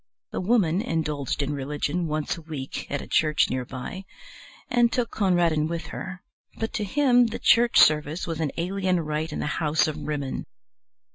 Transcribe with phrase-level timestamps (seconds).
[0.31, 4.05] The Woman indulged in religion once a week at a church near by,
[4.67, 6.23] and took Conradin with her,
[6.57, 10.47] but to him the church service was an alien rite in the House of Rimmon.